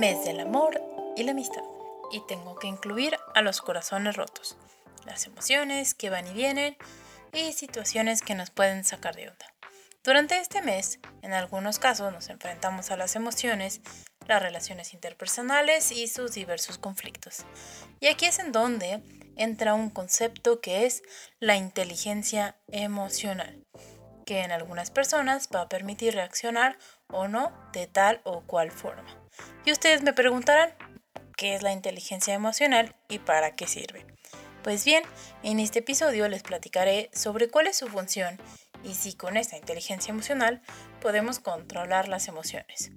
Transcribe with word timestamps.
mes 0.00 0.24
del 0.24 0.40
amor 0.40 0.80
y 1.14 1.24
la 1.24 1.32
amistad. 1.32 1.62
Y 2.10 2.26
tengo 2.26 2.58
que 2.58 2.66
incluir 2.66 3.18
a 3.34 3.42
los 3.42 3.60
corazones 3.60 4.16
rotos, 4.16 4.56
las 5.04 5.26
emociones 5.26 5.92
que 5.92 6.08
van 6.08 6.26
y 6.26 6.32
vienen 6.32 6.78
y 7.34 7.52
situaciones 7.52 8.22
que 8.22 8.34
nos 8.34 8.50
pueden 8.50 8.82
sacar 8.82 9.14
de 9.14 9.28
onda. 9.28 9.44
Durante 10.02 10.38
este 10.38 10.62
mes, 10.62 11.00
en 11.20 11.34
algunos 11.34 11.78
casos 11.78 12.10
nos 12.14 12.30
enfrentamos 12.30 12.90
a 12.90 12.96
las 12.96 13.14
emociones, 13.14 13.82
las 14.26 14.40
relaciones 14.40 14.94
interpersonales 14.94 15.92
y 15.92 16.08
sus 16.08 16.32
diversos 16.32 16.78
conflictos. 16.78 17.44
Y 18.00 18.06
aquí 18.06 18.24
es 18.24 18.38
en 18.38 18.52
donde 18.52 19.02
entra 19.36 19.74
un 19.74 19.90
concepto 19.90 20.62
que 20.62 20.86
es 20.86 21.02
la 21.40 21.56
inteligencia 21.56 22.56
emocional, 22.68 23.62
que 24.24 24.40
en 24.40 24.50
algunas 24.50 24.90
personas 24.90 25.50
va 25.54 25.60
a 25.60 25.68
permitir 25.68 26.14
reaccionar 26.14 26.78
o 27.08 27.28
no 27.28 27.52
de 27.74 27.86
tal 27.86 28.22
o 28.24 28.40
cual 28.46 28.70
forma. 28.70 29.19
Y 29.64 29.72
ustedes 29.72 30.02
me 30.02 30.12
preguntarán, 30.12 30.74
¿qué 31.36 31.54
es 31.54 31.62
la 31.62 31.72
inteligencia 31.72 32.34
emocional 32.34 32.96
y 33.08 33.18
para 33.18 33.54
qué 33.54 33.66
sirve? 33.66 34.06
Pues 34.62 34.84
bien, 34.84 35.02
en 35.42 35.58
este 35.58 35.78
episodio 35.78 36.28
les 36.28 36.42
platicaré 36.42 37.10
sobre 37.14 37.48
cuál 37.48 37.66
es 37.66 37.76
su 37.76 37.88
función 37.88 38.38
y 38.84 38.94
si 38.94 39.14
con 39.14 39.36
esta 39.36 39.56
inteligencia 39.56 40.12
emocional 40.12 40.62
podemos 41.00 41.38
controlar 41.38 42.08
las 42.08 42.28
emociones. 42.28 42.92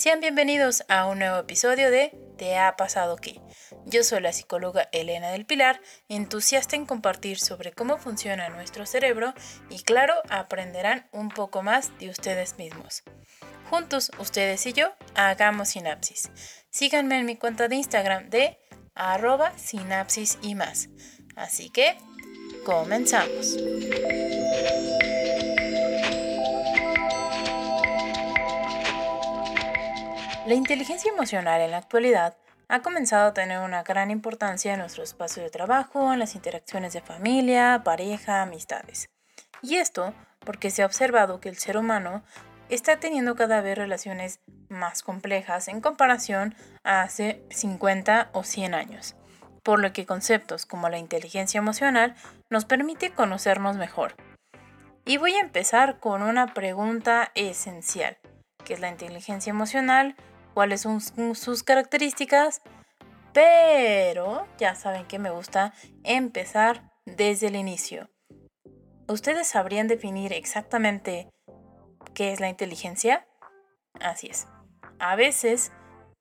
Sean 0.00 0.20
bienvenidos 0.20 0.82
a 0.88 1.06
un 1.06 1.18
nuevo 1.18 1.36
episodio 1.36 1.90
de 1.90 2.16
¿Te 2.38 2.56
ha 2.56 2.74
pasado 2.76 3.16
qué? 3.16 3.38
Yo 3.84 4.02
soy 4.02 4.20
la 4.20 4.32
psicóloga 4.32 4.88
Elena 4.92 5.30
del 5.30 5.44
Pilar, 5.44 5.82
entusiasta 6.08 6.74
en 6.74 6.86
compartir 6.86 7.38
sobre 7.38 7.72
cómo 7.72 7.98
funciona 7.98 8.48
nuestro 8.48 8.86
cerebro 8.86 9.34
y 9.68 9.82
claro, 9.82 10.14
aprenderán 10.30 11.06
un 11.12 11.28
poco 11.28 11.62
más 11.62 11.90
de 11.98 12.08
ustedes 12.08 12.56
mismos. 12.56 13.02
Juntos, 13.70 14.10
ustedes 14.18 14.66
y 14.66 14.72
yo, 14.72 14.88
hagamos 15.14 15.68
sinapsis. 15.68 16.32
Síganme 16.70 17.20
en 17.20 17.24
mi 17.24 17.36
cuenta 17.36 17.68
de 17.68 17.76
Instagram 17.76 18.28
de 18.28 18.58
arroba 18.96 19.56
sinapsis 19.56 20.40
y 20.42 20.56
más. 20.56 20.88
Así 21.36 21.70
que, 21.70 21.96
comenzamos. 22.64 23.56
La 30.48 30.54
inteligencia 30.54 31.12
emocional 31.12 31.60
en 31.60 31.70
la 31.70 31.76
actualidad 31.76 32.36
ha 32.66 32.82
comenzado 32.82 33.28
a 33.28 33.34
tener 33.34 33.60
una 33.60 33.84
gran 33.84 34.10
importancia 34.10 34.72
en 34.72 34.80
nuestro 34.80 35.04
espacio 35.04 35.44
de 35.44 35.50
trabajo, 35.50 36.12
en 36.12 36.18
las 36.18 36.34
interacciones 36.34 36.92
de 36.92 37.02
familia, 37.02 37.82
pareja, 37.84 38.42
amistades. 38.42 39.10
Y 39.62 39.76
esto 39.76 40.12
porque 40.40 40.70
se 40.70 40.82
ha 40.82 40.86
observado 40.86 41.40
que 41.40 41.48
el 41.48 41.56
ser 41.56 41.76
humano 41.76 42.24
está 42.70 42.98
teniendo 43.00 43.34
cada 43.34 43.60
vez 43.60 43.76
relaciones 43.76 44.40
más 44.68 45.02
complejas 45.02 45.68
en 45.68 45.80
comparación 45.80 46.54
a 46.84 47.02
hace 47.02 47.44
50 47.50 48.30
o 48.32 48.44
100 48.44 48.74
años, 48.74 49.16
por 49.62 49.80
lo 49.80 49.92
que 49.92 50.06
conceptos 50.06 50.66
como 50.66 50.88
la 50.88 50.98
inteligencia 50.98 51.58
emocional 51.58 52.14
nos 52.48 52.64
permite 52.64 53.10
conocernos 53.10 53.76
mejor. 53.76 54.14
Y 55.04 55.16
voy 55.16 55.32
a 55.32 55.40
empezar 55.40 55.98
con 55.98 56.22
una 56.22 56.54
pregunta 56.54 57.32
esencial, 57.34 58.18
¿qué 58.64 58.74
es 58.74 58.80
la 58.80 58.90
inteligencia 58.90 59.50
emocional? 59.50 60.14
¿Cuáles 60.54 60.82
son 60.82 61.00
sus 61.00 61.62
características? 61.62 62.62
Pero 63.32 64.46
ya 64.58 64.74
saben 64.74 65.06
que 65.06 65.18
me 65.18 65.30
gusta 65.30 65.72
empezar 66.04 66.90
desde 67.06 67.48
el 67.48 67.56
inicio. 67.56 68.10
¿Ustedes 69.08 69.48
sabrían 69.48 69.88
definir 69.88 70.32
exactamente 70.32 71.28
¿Qué 72.14 72.32
es 72.32 72.40
la 72.40 72.48
inteligencia? 72.48 73.26
Así 74.00 74.28
es. 74.28 74.46
A 74.98 75.16
veces 75.16 75.72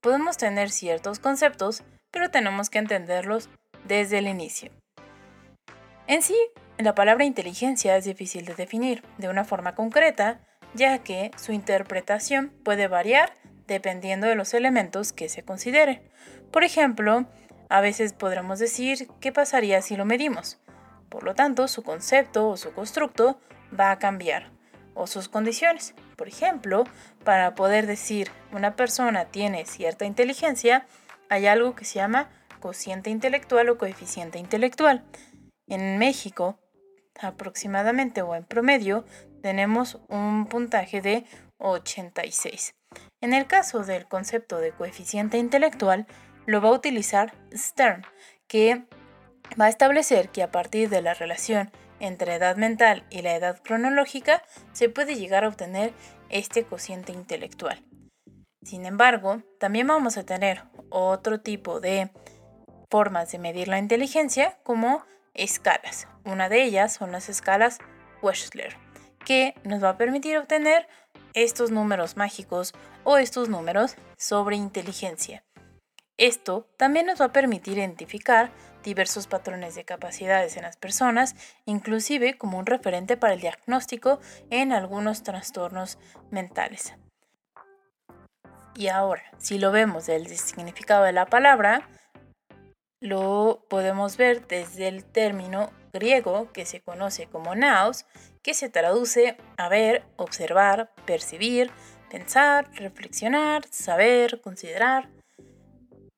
podemos 0.02 0.38
tener 0.38 0.70
ciertos 0.70 1.20
conceptos, 1.20 1.84
pero 2.12 2.30
tenemos 2.30 2.70
que 2.70 2.80
entenderlos 2.80 3.50
desde 3.86 4.20
el 4.20 4.28
inicio. 4.28 4.72
En 6.08 6.22
sí, 6.22 6.38
la 6.78 6.96
palabra 6.96 7.26
inteligencia 7.26 7.98
es 7.98 8.06
difícil 8.06 8.46
de 8.46 8.56
definir 8.56 9.04
de 9.18 9.30
una 9.30 9.44
forma 9.44 9.76
concreta, 9.76 10.40
ya 10.74 11.00
que 11.00 11.32
su 11.38 11.52
interpretación 11.52 12.50
puede 12.64 12.88
variar 12.88 13.34
dependiendo 13.68 14.28
de 14.28 14.36
los 14.36 14.54
elementos 14.54 15.14
que 15.14 15.30
se 15.30 15.44
consideren. 15.44 16.02
Por 16.52 16.64
ejemplo, 16.64 17.26
a 17.70 17.82
veces 17.82 18.14
podremos 18.14 18.60
decir 18.60 19.08
qué 19.20 19.32
pasaría 19.32 19.82
si 19.82 19.96
lo 19.96 20.06
medimos. 20.06 20.60
Por 21.10 21.24
lo 21.24 21.36
tanto, 21.36 21.68
su 21.68 21.84
concepto 21.84 22.50
o 22.50 22.58
su 22.58 22.74
constructo 22.74 23.40
va 23.78 23.92
a 23.92 24.00
cambiar 24.00 24.59
o 24.94 25.08
sus 25.08 25.30
condiciones. 25.30 25.94
Por 26.16 26.28
ejemplo, 26.28 26.84
para 27.24 27.56
poder 27.56 27.88
decir 27.88 28.32
una 28.52 28.76
persona 28.76 29.26
tiene 29.26 29.66
cierta 29.66 30.06
inteligencia, 30.06 30.86
hay 31.30 31.48
algo 31.48 31.76
que 31.76 31.86
se 31.86 31.96
llama 31.96 32.30
cociente 32.60 33.10
intelectual 33.10 33.70
o 33.70 33.78
coeficiente 33.78 34.40
intelectual. 34.40 35.04
En 35.68 35.98
México, 35.98 36.60
aproximadamente 37.22 38.22
o 38.22 38.36
en 38.36 38.44
promedio, 38.44 39.06
tenemos 39.42 40.00
un 40.10 40.48
puntaje 40.48 41.02
de 41.02 41.26
86. 41.58 42.76
En 43.22 43.34
el 43.34 43.48
caso 43.48 43.84
del 43.84 44.08
concepto 44.08 44.58
de 44.58 44.72
coeficiente 44.72 45.38
intelectual, 45.38 46.08
lo 46.46 46.62
va 46.62 46.70
a 46.70 46.74
utilizar 46.74 47.34
Stern, 47.54 48.04
que 48.48 48.84
va 49.60 49.66
a 49.66 49.70
establecer 49.70 50.30
que 50.30 50.44
a 50.44 50.52
partir 50.52 50.90
de 50.90 51.02
la 51.02 51.14
relación 51.14 51.72
entre 52.00 52.36
edad 52.36 52.56
mental 52.56 53.06
y 53.10 53.22
la 53.22 53.36
edad 53.36 53.60
cronológica 53.62 54.44
se 54.72 54.90
puede 54.90 55.16
llegar 55.16 55.44
a 55.44 55.48
obtener 55.48 55.94
este 56.30 56.64
cociente 56.64 57.12
intelectual. 57.12 57.84
Sin 58.64 58.86
embargo, 58.86 59.42
también 59.60 59.88
vamos 59.88 60.18
a 60.18 60.26
tener 60.26 60.64
otro 60.90 61.40
tipo 61.40 61.80
de 61.80 62.12
formas 62.90 63.32
de 63.32 63.40
medir 63.40 63.68
la 63.68 63.80
inteligencia 63.80 64.58
como 64.64 65.04
escalas. 65.34 66.08
Una 66.26 66.50
de 66.50 66.64
ellas 66.64 66.94
son 66.94 67.12
las 67.12 67.30
escalas 67.30 67.80
Wechsler, 68.22 68.76
que 69.26 69.56
nos 69.64 69.84
va 69.84 69.90
a 69.90 69.98
permitir 69.98 70.38
obtener 70.38 70.88
estos 71.34 71.72
números 71.72 72.18
mágicos 72.18 72.74
o 73.04 73.18
estos 73.18 73.50
números 73.50 73.96
sobre 74.18 74.56
inteligencia. 74.56 75.44
Esto 76.18 76.68
también 76.78 77.06
nos 77.06 77.22
va 77.22 77.26
a 77.26 77.32
permitir 77.32 77.78
identificar 77.78 78.52
diversos 78.84 79.28
patrones 79.28 79.76
de 79.76 79.86
capacidades 79.86 80.58
en 80.58 80.64
las 80.64 80.78
personas, 80.78 81.36
inclusive 81.66 82.38
como 82.38 82.58
un 82.58 82.66
referente 82.66 83.18
para 83.18 83.34
el 83.34 83.42
diagnóstico 83.42 84.20
en 84.50 84.72
algunos 84.72 85.24
trastornos 85.24 85.98
mentales. 86.32 86.94
Y 88.76 88.88
ahora, 88.88 89.24
si 89.38 89.58
lo 89.58 89.72
vemos 89.72 90.06
del 90.06 90.28
significado 90.28 91.04
de 91.04 91.12
la 91.12 91.26
palabra, 91.26 91.90
lo 93.02 93.66
podemos 93.70 94.18
ver 94.18 94.48
desde 94.48 94.88
el 94.88 95.04
término 95.06 95.72
griego 95.94 96.52
que 96.52 96.66
se 96.66 96.82
conoce 96.82 97.28
como 97.28 97.56
naos, 97.56 98.06
que 98.42 98.54
se 98.54 98.70
traduce 98.70 99.38
a 99.58 99.70
ver, 99.70 100.04
observar, 100.18 100.92
percibir, 101.06 101.72
pensar, 102.10 102.70
reflexionar, 102.74 103.66
saber, 103.70 104.42
considerar, 104.42 105.10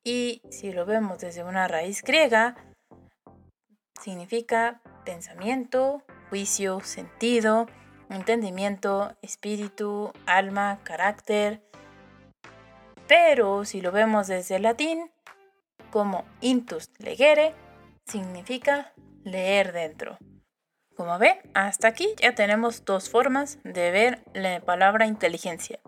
y 0.04 0.42
si 0.50 0.72
lo 0.72 0.86
vemos 0.86 1.20
desde 1.20 1.44
una 1.44 1.68
raíz 1.68 2.02
griega, 2.04 2.56
significa 4.02 4.82
pensamiento, 5.06 6.04
juicio, 6.30 6.80
sentido, 6.82 7.68
entendimiento, 8.10 9.16
espíritu, 9.22 10.12
alma, 10.26 10.80
carácter. 10.84 11.62
Pero 13.08 13.66
si 13.66 13.82
lo 13.82 13.92
vemos 13.92 14.28
desde 14.28 14.56
el 14.56 14.64
latín, 14.64 15.12
como 15.92 16.26
intus 16.40 16.90
legere, 16.98 17.54
significa 18.06 18.94
leer 19.24 19.72
dentro. 19.72 20.18
Como 20.96 21.18
ven, 21.20 21.38
hasta 21.54 21.88
aquí 21.88 22.14
ya 22.22 22.36
tenemos 22.36 22.86
dos 22.86 23.10
formas 23.10 23.60
de 23.64 23.92
ver 23.92 24.24
la 24.34 24.60
palabra 24.62 25.06
inteligencia. 25.06 25.80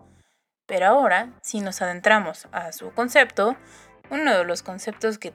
Pero 0.66 0.86
ahora, 0.86 1.32
si 1.42 1.60
nos 1.60 1.82
adentramos 1.82 2.48
a 2.52 2.72
su 2.72 2.90
concepto, 2.92 3.56
uno 4.10 4.36
de 4.36 4.44
los 4.44 4.62
conceptos 4.62 5.18
que, 5.18 5.34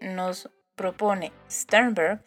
nos 0.00 0.48
propone 0.76 1.32
Sternberg, 1.50 2.22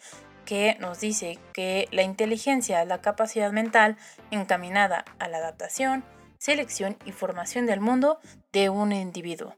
que 0.45 0.75
nos 0.79 0.99
dice 0.99 1.39
que 1.53 1.87
la 1.91 2.03
inteligencia 2.03 2.81
es 2.81 2.87
la 2.87 3.01
capacidad 3.01 3.51
mental 3.51 3.97
encaminada 4.29 5.05
a 5.17 5.27
la 5.27 5.37
adaptación, 5.37 6.03
selección 6.37 6.97
y 7.05 7.13
formación 7.13 7.65
del 7.65 7.79
mundo 7.79 8.19
de 8.51 8.69
un 8.69 8.91
individuo. 8.91 9.55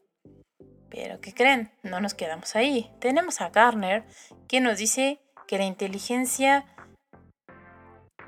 Pero 0.90 1.20
¿qué 1.20 1.34
creen? 1.34 1.72
No 1.82 2.00
nos 2.00 2.14
quedamos 2.14 2.56
ahí. 2.56 2.92
Tenemos 3.00 3.42
a 3.42 3.50
Garner 3.50 4.06
que 4.48 4.62
nos 4.62 4.78
dice 4.78 5.20
que 5.48 5.58
la 5.58 5.66
inteligencia 5.66 6.66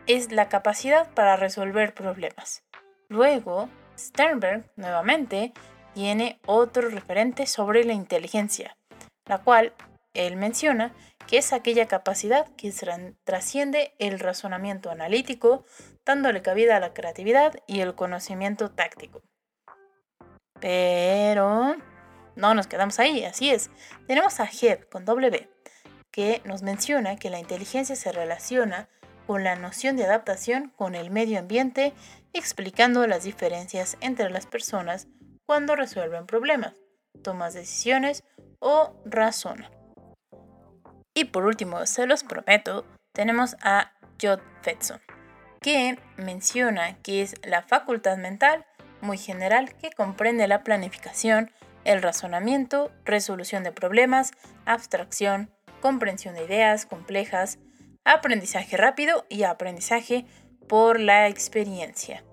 es 0.07 0.31
la 0.31 0.49
capacidad 0.49 1.13
para 1.13 1.35
resolver 1.35 1.93
problemas. 1.93 2.63
Luego, 3.07 3.69
Sternberg 3.97 4.69
nuevamente 4.75 5.53
tiene 5.95 6.41
otro 6.45 6.89
referente 6.89 7.47
sobre 7.47 7.85
la 7.85 7.93
inteligencia, 7.93 8.77
la 9.25 9.37
cual 9.37 9.73
él 10.13 10.35
menciona 10.35 10.93
que 11.25 11.37
es 11.37 11.53
aquella 11.53 11.87
capacidad 11.87 12.47
que 12.57 12.73
trasciende 13.23 13.95
el 13.97 14.19
razonamiento 14.19 14.91
analítico, 14.91 15.63
dándole 16.05 16.41
cabida 16.41 16.75
a 16.75 16.81
la 16.81 16.93
creatividad 16.93 17.55
y 17.65 17.79
el 17.79 17.95
conocimiento 17.95 18.71
táctico. 18.71 19.21
Pero 20.59 21.77
no 22.35 22.53
nos 22.53 22.67
quedamos 22.67 22.99
ahí, 22.99 23.23
así 23.23 23.49
es. 23.49 23.71
Tenemos 24.05 24.41
a 24.41 24.49
Heb 24.49 24.89
con 24.89 25.05
W, 25.05 25.49
que 26.11 26.41
nos 26.43 26.61
menciona 26.61 27.15
que 27.15 27.29
la 27.29 27.39
inteligencia 27.39 27.95
se 27.95 28.11
relaciona 28.11 28.89
con 29.27 29.45
la 29.45 29.55
noción 29.55 29.95
de 29.95 30.03
adaptación 30.03 30.73
con 30.75 30.93
el 30.93 31.09
medio 31.09 31.39
ambiente, 31.39 31.93
explicando 32.33 33.07
las 33.07 33.23
diferencias 33.23 33.95
entre 34.01 34.29
las 34.29 34.45
personas 34.45 35.07
cuando 35.45 35.75
resuelven 35.75 36.25
problemas, 36.25 36.73
toman 37.23 37.53
decisiones 37.53 38.23
o 38.59 38.99
razonan. 39.05 39.71
Y 41.13 41.25
por 41.25 41.45
último, 41.45 41.85
se 41.85 42.07
los 42.07 42.23
prometo, 42.23 42.85
tenemos 43.13 43.55
a 43.61 43.93
Jod 44.21 44.41
Fetson, 44.61 45.01
que 45.61 45.97
menciona 46.17 46.97
que 47.01 47.21
es 47.21 47.35
la 47.45 47.61
facultad 47.61 48.17
mental 48.17 48.65
muy 49.01 49.17
general 49.17 49.75
que 49.77 49.91
comprende 49.91 50.47
la 50.47 50.63
planificación, 50.63 51.51
el 51.83 52.01
razonamiento, 52.01 52.91
resolución 53.05 53.63
de 53.63 53.71
problemas, 53.71 54.31
abstracción, 54.65 55.51
comprensión 55.81 56.35
de 56.35 56.45
ideas 56.45 56.85
complejas, 56.85 57.59
aprendizaje 58.03 58.75
rápido 58.75 59.25
y 59.29 59.43
aprendizaje 59.43 60.25
por 60.67 60.99
la 60.99 61.27
experiencia. 61.27 62.23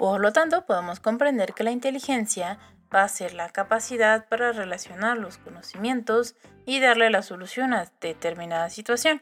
Por 0.00 0.22
lo 0.22 0.32
tanto, 0.32 0.64
podemos 0.64 0.98
comprender 0.98 1.52
que 1.52 1.62
la 1.62 1.72
inteligencia 1.72 2.58
va 2.92 3.02
a 3.02 3.08
ser 3.08 3.34
la 3.34 3.50
capacidad 3.50 4.26
para 4.28 4.50
relacionar 4.50 5.18
los 5.18 5.36
conocimientos 5.36 6.36
y 6.64 6.80
darle 6.80 7.10
la 7.10 7.20
solución 7.20 7.74
a 7.74 7.84
determinada 8.00 8.70
situación, 8.70 9.20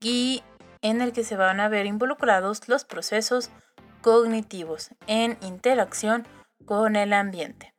y 0.00 0.42
en 0.82 1.00
el 1.00 1.12
que 1.12 1.22
se 1.22 1.36
van 1.36 1.60
a 1.60 1.68
ver 1.68 1.86
involucrados 1.86 2.68
los 2.68 2.84
procesos 2.84 3.50
cognitivos 4.02 4.90
en 5.06 5.38
interacción 5.42 6.26
con 6.64 6.96
el 6.96 7.12
ambiente. 7.12 7.72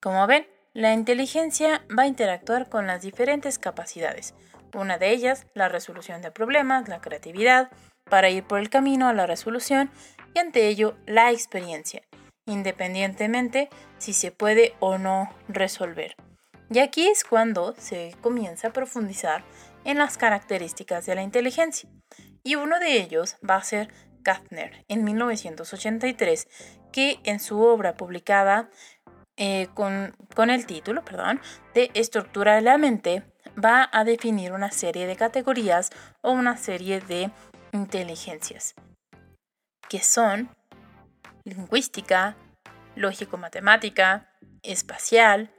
Como 0.00 0.26
ven, 0.26 0.48
la 0.72 0.92
inteligencia 0.92 1.84
va 1.96 2.02
a 2.02 2.08
interactuar 2.08 2.68
con 2.68 2.88
las 2.88 3.02
diferentes 3.02 3.60
capacidades. 3.60 4.34
Una 4.74 4.98
de 4.98 5.10
ellas, 5.10 5.46
la 5.54 5.68
resolución 5.68 6.20
de 6.20 6.32
problemas, 6.32 6.88
la 6.88 7.00
creatividad, 7.00 7.70
para 8.08 8.30
ir 8.30 8.44
por 8.44 8.58
el 8.58 8.70
camino 8.70 9.08
a 9.08 9.12
la 9.12 9.26
resolución 9.26 9.90
y 10.34 10.38
ante 10.38 10.68
ello 10.68 10.96
la 11.06 11.30
experiencia, 11.32 12.02
independientemente 12.46 13.68
si 13.98 14.12
se 14.12 14.32
puede 14.32 14.74
o 14.80 14.98
no 14.98 15.30
resolver. 15.48 16.16
Y 16.70 16.80
aquí 16.80 17.06
es 17.06 17.24
cuando 17.24 17.74
se 17.78 18.14
comienza 18.20 18.68
a 18.68 18.72
profundizar 18.72 19.44
en 19.84 19.98
las 19.98 20.18
características 20.18 21.06
de 21.06 21.14
la 21.14 21.22
inteligencia. 21.22 21.88
Y 22.42 22.56
uno 22.56 22.78
de 22.80 23.00
ellos 23.00 23.36
va 23.48 23.56
a 23.56 23.62
ser 23.62 23.88
Gardner 24.20 24.84
en 24.88 25.04
1983, 25.04 26.48
que 26.92 27.20
en 27.24 27.38
su 27.38 27.60
obra 27.60 27.96
publicada 27.96 28.68
eh, 29.36 29.68
con, 29.74 30.16
con 30.34 30.50
el 30.50 30.66
título 30.66 31.04
perdón, 31.04 31.40
de 31.74 31.90
Estructura 31.94 32.56
de 32.56 32.62
la 32.62 32.78
mente, 32.78 33.22
va 33.62 33.88
a 33.92 34.04
definir 34.04 34.52
una 34.52 34.70
serie 34.70 35.06
de 35.06 35.16
categorías 35.16 35.90
o 36.22 36.32
una 36.32 36.56
serie 36.56 37.00
de 37.00 37.30
inteligencias, 37.76 38.74
que 39.88 40.00
son 40.00 40.48
lingüística, 41.44 42.36
lógico-matemática, 42.94 44.28
espacial, 44.62 45.50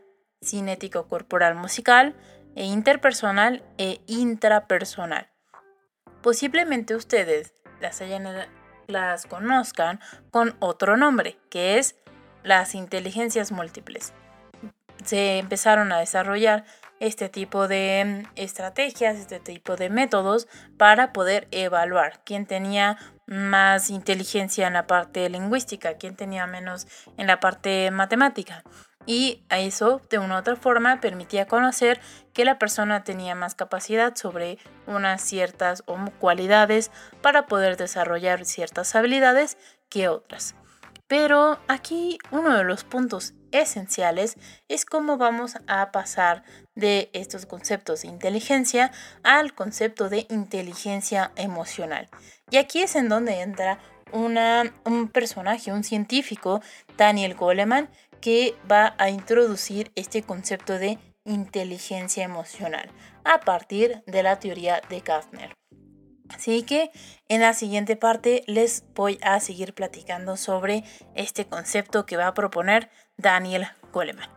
cinético 0.42 1.08
corporal 1.08 1.56
musical, 1.56 2.16
e 2.56 2.66
interpersonal 2.66 3.64
e 3.78 4.02
intrapersonal. 4.08 5.30
Posiblemente 6.24 6.96
ustedes 6.96 7.54
las, 7.80 8.02
las 8.88 9.26
conozcan 9.28 10.00
con 10.32 10.56
otro 10.60 10.98
nombre, 10.98 11.38
que 11.52 11.78
es 11.78 11.96
las 12.44 12.74
inteligencias 12.74 13.52
múltiples. 13.52 14.12
Se 15.06 15.38
empezaron 15.38 15.92
a 15.92 16.00
desarrollar 16.00 16.66
este 17.00 17.30
tipo 17.30 17.68
de 17.68 18.24
mm, 18.26 18.32
estrategias, 18.36 19.18
este 19.18 19.40
tipo 19.40 19.76
de 19.76 19.90
métodos 19.90 20.48
para 20.78 21.14
poder 21.14 21.48
evaluar 21.52 22.22
quién 22.24 22.46
tenía 22.46 22.98
más 23.26 23.90
inteligencia 23.90 24.68
en 24.68 24.74
la 24.74 24.88
parte 24.88 25.30
lingüística, 25.30 25.96
quién 25.96 26.16
tenía 26.16 26.48
menos 26.48 26.88
en 27.18 27.28
la 27.28 27.40
parte 27.40 27.92
matemática 27.92 28.64
y 29.08 29.42
eso 29.50 30.02
de 30.10 30.20
una 30.20 30.36
u 30.36 30.40
otra 30.40 30.56
forma 30.58 31.00
permitía 31.00 31.48
conocer 31.48 32.00
que 32.34 32.46
la 32.46 32.60
persona 32.60 33.04
tenía 33.04 33.34
más 33.34 33.56
capacidad 33.56 34.14
sobre 34.16 34.60
unas 34.86 35.22
ciertas 35.22 35.84
cualidades 36.20 36.92
para 37.22 37.48
poder 37.48 37.78
desarrollar 37.78 38.46
ciertas 38.46 38.94
habilidades 38.96 39.58
que 39.90 40.10
otras. 40.10 40.56
Pero 41.08 41.60
aquí 41.68 42.18
uno 42.32 42.58
de 42.58 42.64
los 42.64 42.84
puntos 42.84 43.34
esenciales 43.52 44.36
es 44.68 44.86
cómo 44.86 45.18
vamos 45.18 45.58
a 45.68 45.92
pasar 45.92 46.44
de 46.76 47.10
estos 47.14 47.46
conceptos 47.46 48.02
de 48.02 48.10
inteligencia 48.10 48.92
al 49.24 49.54
concepto 49.54 50.10
de 50.10 50.28
inteligencia 50.30 51.32
emocional. 51.38 52.10
Y 52.52 52.58
aquí 52.58 52.82
es 52.82 52.96
en 52.96 53.10
donde 53.10 53.42
entra 53.42 53.80
un 54.12 55.10
personaje, 55.10 55.72
un 55.72 55.84
científico, 55.84 56.62
Daniel 56.98 57.36
Goleman, 57.36 57.90
que 58.22 58.56
va 58.70 58.96
a 58.98 59.10
introducir 59.10 59.92
este 59.96 60.24
concepto 60.24 60.78
de 60.78 60.98
inteligencia 61.24 62.24
emocional 62.24 62.90
a 63.24 63.40
partir 63.40 64.02
de 64.08 64.24
la 64.24 64.40
teoría 64.40 64.82
de 64.90 65.02
Gardner. 65.02 65.56
Así 66.30 66.64
que 66.64 66.92
en 67.30 67.42
la 67.42 67.54
siguiente 67.54 67.96
parte 67.96 68.44
les 68.48 68.84
voy 68.94 69.20
a 69.22 69.40
seguir 69.40 69.74
platicando 69.74 70.38
sobre 70.38 70.84
este 71.16 71.46
concepto 71.46 72.06
que 72.06 72.18
va 72.18 72.28
a 72.28 72.34
proponer 72.34 72.90
Daniel 73.18 73.68
Goleman. 73.92 74.30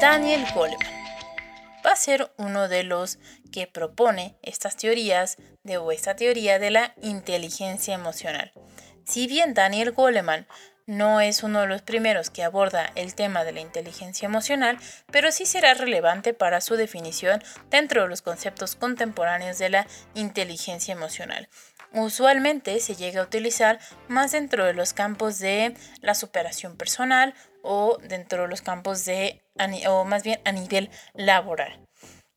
Daniel 0.00 0.44
Goleman 0.54 0.98
va 1.84 1.92
a 1.92 1.96
ser 1.96 2.32
uno 2.38 2.68
de 2.68 2.84
los 2.84 3.18
que 3.52 3.66
propone 3.66 4.36
estas 4.42 4.76
teorías 4.76 5.36
de 5.64 5.76
o 5.78 5.90
esta 5.90 6.14
teoría 6.14 6.58
de 6.58 6.70
la 6.70 6.94
inteligencia 7.02 7.94
emocional. 7.94 8.52
Si 9.04 9.26
bien 9.26 9.54
Daniel 9.54 9.92
Goleman 9.92 10.46
no 10.88 11.20
es 11.20 11.42
uno 11.42 11.60
de 11.60 11.66
los 11.66 11.82
primeros 11.82 12.30
que 12.30 12.42
aborda 12.42 12.90
el 12.94 13.14
tema 13.14 13.44
de 13.44 13.52
la 13.52 13.60
inteligencia 13.60 14.24
emocional, 14.24 14.78
pero 15.12 15.30
sí 15.30 15.44
será 15.44 15.74
relevante 15.74 16.32
para 16.32 16.62
su 16.62 16.76
definición 16.76 17.44
dentro 17.70 18.02
de 18.02 18.08
los 18.08 18.22
conceptos 18.22 18.74
contemporáneos 18.74 19.58
de 19.58 19.68
la 19.68 19.86
inteligencia 20.14 20.92
emocional. 20.92 21.48
Usualmente 21.92 22.80
se 22.80 22.96
llega 22.96 23.20
a 23.20 23.24
utilizar 23.24 23.78
más 24.08 24.32
dentro 24.32 24.64
de 24.64 24.72
los 24.72 24.94
campos 24.94 25.38
de 25.38 25.74
la 26.00 26.14
superación 26.14 26.76
personal 26.76 27.34
o 27.62 27.98
dentro 28.02 28.42
de 28.42 28.48
los 28.48 28.62
campos 28.62 29.04
de, 29.04 29.42
o 29.86 30.04
más 30.04 30.22
bien 30.22 30.40
a 30.46 30.52
nivel 30.52 30.90
laboral. 31.12 31.87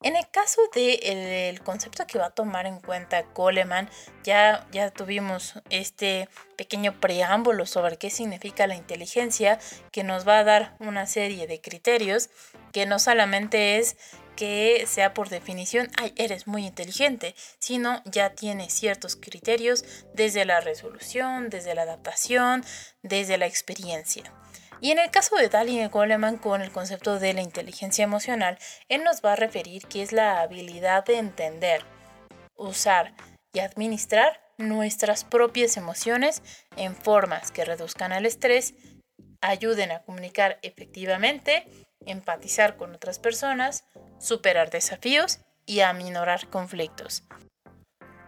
En 0.04 0.16
el 0.16 0.28
caso 0.32 0.62
del 0.74 1.62
concepto 1.62 2.08
que 2.08 2.18
va 2.18 2.28
a 2.28 2.30
tomar 2.32 2.66
en 2.66 2.80
cuenta 2.80 3.22
Goleman, 3.36 3.88
ya, 4.24 4.68
ya 4.72 4.90
tuvimos 4.90 5.54
este 5.70 6.28
pequeño 6.56 7.00
preámbulo 7.00 7.68
sobre 7.68 7.98
qué 7.98 8.10
significa 8.10 8.66
la 8.66 8.76
inteligencia, 8.76 9.60
que 9.92 10.04
nos 10.04 10.28
va 10.28 10.40
a 10.40 10.44
dar 10.44 10.76
una 10.80 11.06
serie 11.06 11.46
de 11.46 11.62
criterios, 11.62 12.32
que 12.72 12.88
no 12.88 12.98
solamente 12.98 13.78
es 13.78 13.96
que 14.36 14.86
sea 14.88 15.14
por 15.14 15.30
definición, 15.30 15.92
ay, 16.02 16.14
eres 16.16 16.48
muy 16.48 16.66
inteligente, 16.66 17.36
sino 17.60 18.02
ya 18.06 18.32
tiene 18.32 18.72
ciertos 18.72 19.16
criterios 19.16 19.86
desde 20.16 20.46
la 20.46 20.62
resolución, 20.62 21.52
desde 21.52 21.76
la 21.76 21.84
adaptación, 21.84 22.66
desde 23.04 23.38
la 23.38 23.46
experiencia. 23.46 24.34
Y 24.82 24.90
en 24.90 24.98
el 24.98 25.12
caso 25.12 25.36
de 25.36 25.48
Daniel 25.48 25.90
Goleman 25.90 26.38
con 26.38 26.64
el 26.64 26.72
concepto 26.72 27.20
de 27.20 27.34
la 27.36 27.42
inteligencia 27.42 28.04
emocional, 28.04 28.58
él 28.90 29.04
nos 29.04 29.22
va 29.24 29.34
a 29.34 29.36
referir 29.36 29.86
que 29.86 30.02
es 30.02 30.12
la 30.12 30.42
habilidad 30.42 31.06
de 31.06 31.20
entender, 31.20 31.86
usar 32.56 33.14
y 33.54 33.60
administrar 33.60 34.42
nuestras 34.58 35.24
propias 35.24 35.78
emociones 35.78 36.42
en 36.78 36.96
formas 36.96 37.52
que 37.52 37.64
reduzcan 37.64 38.12
el 38.12 38.26
estrés, 38.26 38.74
ayuden 39.40 39.92
a 39.92 40.02
comunicar 40.02 40.58
efectivamente, 40.64 41.68
empatizar 42.08 42.76
con 42.76 42.96
otras 42.96 43.20
personas, 43.20 43.84
superar 44.20 44.72
desafíos 44.72 45.42
y 45.68 45.82
aminorar 45.82 46.48
conflictos. 46.48 47.24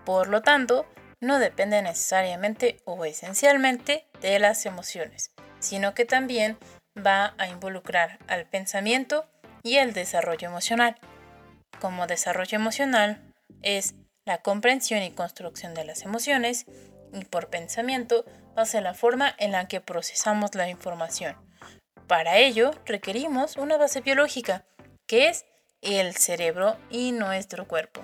Por 0.05 0.27
lo 0.27 0.43
tanto, 0.43 0.85
no 1.19 1.39
depende 1.39 1.81
necesariamente 1.81 2.77
o 2.85 3.05
esencialmente 3.05 4.05
de 4.21 4.37
las 4.37 4.65
emociones, 4.67 5.31
sino 5.63 5.93
que 5.93 6.05
también 6.05 6.57
va 6.95 7.33
a 7.37 7.47
involucrar 7.47 8.19
al 8.27 8.45
pensamiento 8.45 9.25
y 9.63 9.77
el 9.77 9.93
desarrollo 9.93 10.47
emocional. 10.47 10.97
Como 11.79 12.05
desarrollo 12.05 12.57
emocional 12.57 13.33
es 13.61 13.95
la 14.25 14.39
comprensión 14.39 15.01
y 15.01 15.11
construcción 15.11 15.73
de 15.73 15.85
las 15.85 16.03
emociones 16.03 16.65
y 17.13 17.25
por 17.25 17.49
pensamiento 17.49 18.25
va 18.57 18.63
a 18.63 18.67
ser 18.67 18.83
la 18.83 18.93
forma 18.93 19.33
en 19.39 19.51
la 19.51 19.67
que 19.67 19.81
procesamos 19.81 20.53
la 20.53 20.69
información. 20.69 21.35
Para 22.07 22.37
ello 22.37 22.71
requerimos 22.85 23.57
una 23.57 23.77
base 23.77 24.01
biológica, 24.01 24.65
que 25.07 25.29
es 25.29 25.45
el 25.81 26.15
cerebro 26.15 26.77
y 26.89 27.11
nuestro 27.11 27.67
cuerpo. 27.67 28.03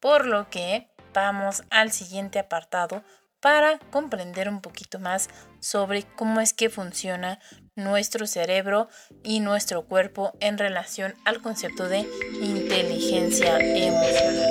por 0.00 0.26
lo 0.26 0.50
que 0.50 0.88
vamos 1.14 1.64
al 1.70 1.90
siguiente 1.90 2.38
apartado 2.38 3.02
para 3.40 3.78
comprender 3.90 4.48
un 4.48 4.60
poquito 4.60 4.98
más 4.98 5.28
sobre 5.66 6.04
cómo 6.04 6.40
es 6.40 6.52
que 6.52 6.70
funciona 6.70 7.40
nuestro 7.74 8.28
cerebro 8.28 8.88
y 9.24 9.40
nuestro 9.40 9.84
cuerpo 9.84 10.32
en 10.38 10.58
relación 10.58 11.16
al 11.24 11.42
concepto 11.42 11.88
de 11.88 12.06
inteligencia 12.40 13.58
emocional. 13.58 14.48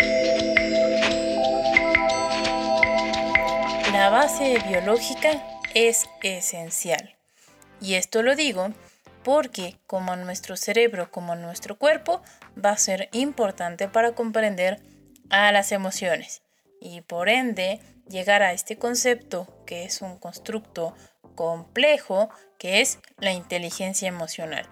La 3.94 4.10
base 4.10 4.62
biológica 4.68 5.42
es 5.74 6.06
esencial. 6.22 7.16
Y 7.80 7.94
esto 7.94 8.22
lo 8.22 8.36
digo 8.36 8.74
porque 9.24 9.80
como 9.88 10.18
nuestro 10.18 10.58
cerebro 10.58 11.12
como 11.12 11.38
nuestro 11.38 11.78
cuerpo 11.78 12.24
va 12.64 12.72
a 12.72 12.78
ser 12.78 13.08
importante 13.14 13.88
para 13.88 14.12
comprender 14.16 14.82
a 15.30 15.54
las 15.54 15.72
emociones 15.72 16.45
y 16.86 17.02
por 17.02 17.30
ende 17.30 17.80
llegar 18.08 18.44
a 18.44 18.54
este 18.54 18.78
concepto 18.78 19.48
que 19.66 19.86
es 19.86 20.04
un 20.04 20.20
constructo 20.20 20.96
complejo 21.34 22.30
que 22.60 22.82
es 22.82 23.00
la 23.18 23.32
inteligencia 23.32 24.08
emocional. 24.08 24.70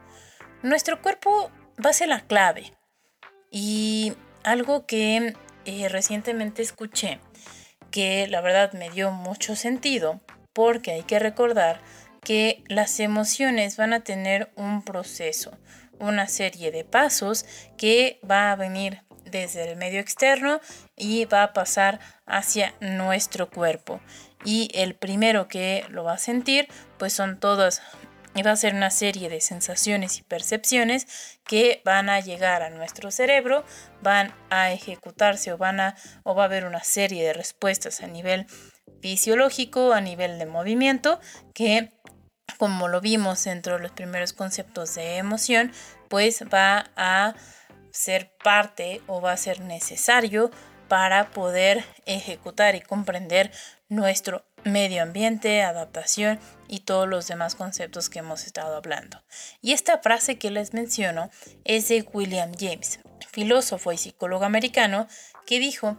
Nuestro 0.62 1.01
cuerpo 1.01 1.50
va 1.84 1.89
a 1.89 1.93
ser 1.93 2.10
la 2.10 2.22
clave 2.22 2.72
y 3.50 4.13
algo 4.43 4.86
que 4.86 5.34
eh, 5.65 5.89
recientemente 5.89 6.62
escuché 6.62 7.20
que 7.89 8.27
la 8.27 8.41
verdad 8.41 8.74
me 8.74 8.91
dio 8.91 9.12
mucho 9.12 9.55
sentido 9.55 10.22
porque 10.53 10.91
hay 10.91 11.03
que 11.03 11.17
recordar 11.17 11.82
que 12.24 12.63
las 12.67 13.00
emociones 13.00 13.75
van 13.75 13.91
a 13.91 14.03
tener 14.03 14.51
un 14.55 14.84
proceso, 14.84 15.58
una 16.00 16.27
serie 16.27 16.72
de 16.72 16.86
pasos 16.86 17.46
que 17.75 18.20
va 18.29 18.51
a 18.51 18.55
venir 18.55 19.01
desde 19.34 19.70
el 19.70 19.75
medio 19.75 20.00
externo 20.00 20.62
y 20.96 21.25
va 21.25 21.44
a 21.44 21.54
pasar 21.54 22.00
hacia 22.25 22.74
nuestro 22.80 23.50
cuerpo. 23.50 24.00
Y 24.46 24.70
el 24.74 24.96
primero 24.96 25.48
que 25.48 25.86
lo 25.90 26.04
va 26.04 26.13
a 26.13 26.18
sentir, 26.18 26.68
pues 26.98 27.12
son 27.12 27.40
todas 27.40 27.82
y 28.36 28.42
va 28.42 28.52
a 28.52 28.56
ser 28.56 28.74
una 28.74 28.90
serie 28.90 29.30
de 29.30 29.42
sensaciones 29.42 30.18
y 30.18 30.24
percepciones 30.24 31.40
que 31.46 31.82
van 31.86 32.10
a 32.10 32.20
llegar 32.20 32.63
a 32.63 32.70
nuestro 32.70 33.12
cerebro, 33.12 33.63
van 34.02 34.34
a 34.50 34.72
ejecutarse 34.72 35.52
o 35.52 35.58
van 35.58 35.80
a 35.80 35.96
o 36.24 36.34
va 36.34 36.44
a 36.44 36.46
haber 36.46 36.66
una 36.66 36.84
serie 36.84 37.24
de 37.24 37.34
respuestas 37.34 38.02
a 38.02 38.08
nivel 38.08 38.48
fisiológico, 39.02 39.94
a 39.94 40.02
nivel 40.02 40.40
de 40.40 40.46
movimiento 40.46 41.20
que 41.54 41.92
como 42.58 42.88
lo 42.88 43.02
vimos 43.02 43.44
dentro 43.44 43.75
de 43.75 43.82
los 43.82 43.92
primeros 43.92 44.34
conceptos 44.34 44.96
de 44.96 45.18
emoción, 45.18 45.72
pues 46.10 46.44
va 46.54 46.92
a 46.96 47.36
ser 47.94 48.36
parte 48.44 49.02
o 49.08 49.22
va 49.22 49.32
a 49.32 49.38
ser 49.38 49.62
necesario 49.62 50.52
para 50.90 51.32
poder 51.32 51.86
ejecutar 52.06 52.76
y 52.76 52.82
comprender 52.82 53.52
nuestro 53.88 54.44
medio 54.66 55.04
ambiente, 55.04 55.62
adaptación 55.62 56.40
y 56.68 56.82
todos 56.82 57.08
los 57.08 57.28
demás 57.28 57.56
conceptos 57.56 58.10
que 58.10 58.20
hemos 58.20 58.46
estado 58.46 58.76
hablando. 58.76 59.24
Y 59.62 59.74
esta 59.74 60.00
frase 60.00 60.38
que 60.38 60.52
les 60.52 60.74
menciono 60.74 61.30
es 61.64 61.88
de 61.88 62.02
William 62.14 62.52
James, 62.60 63.00
filósofo 63.32 63.92
y 63.92 63.98
psicólogo 63.98 64.46
americano, 64.46 65.08
que 65.46 65.60
dijo, 65.60 65.98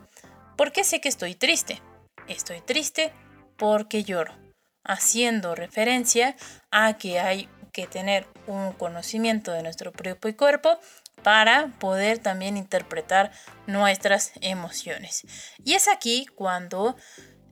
¿por 0.56 0.72
qué 0.72 0.84
sé 0.84 1.00
que 1.00 1.08
estoy 1.08 1.34
triste? 1.34 1.80
Estoy 2.28 2.60
triste 2.60 3.12
porque 3.56 4.02
lloro, 4.04 4.34
haciendo 4.82 5.54
referencia 5.54 6.36
a 6.70 6.96
que 6.98 7.20
hay 7.20 7.48
que 7.72 7.86
tener 7.86 8.26
un 8.46 8.72
conocimiento 8.72 9.52
de 9.52 9.62
nuestro 9.62 9.92
propio 9.92 10.36
cuerpo 10.36 10.78
para 11.24 11.68
poder 11.80 12.18
también 12.18 12.56
interpretar 12.56 13.32
nuestras 13.66 14.32
emociones. 14.42 15.26
Y 15.64 15.72
es 15.72 15.88
aquí 15.88 16.26
cuando 16.36 16.96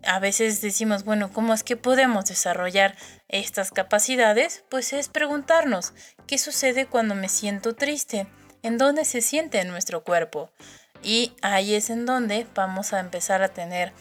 a 0.05 0.19
veces 0.19 0.61
decimos, 0.61 1.05
bueno, 1.05 1.33
¿cómo 1.33 1.55
es 1.55 1.65
que 1.65 1.77
podemos 1.77 2.27
desarrollar 2.27 2.97
estas 3.29 3.71
capacidades? 3.71 4.65
Pues 4.69 4.93
es 4.93 5.09
preguntarnos, 5.09 5.95
¿qué 6.27 6.39
sucede 6.39 6.87
cuando 6.87 7.15
me 7.15 7.29
siento 7.29 7.75
triste? 7.75 8.27
¿En 8.63 8.79
dónde 8.79 9.05
se 9.05 9.23
siente 9.23 9.61
en 9.61 9.69
nuestro 9.69 10.05
cuerpo? 10.05 10.51
Y 11.03 11.35
ahí 11.41 11.75
es 11.75 11.89
en 11.89 12.05
donde 12.05 12.47
vamos 12.55 12.93
a 12.93 13.01
empezar 13.01 13.43
a 13.43 13.49
tener 13.49 13.93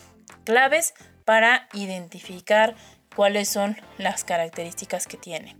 claves 0.44 0.94
para 1.24 1.70
identificar 1.74 2.76
cuáles 3.16 3.48
son 3.48 3.78
las 3.98 4.26
características 4.26 5.08
que 5.08 5.18
tiene. 5.18 5.56